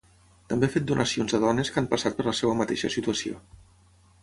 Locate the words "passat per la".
1.93-2.35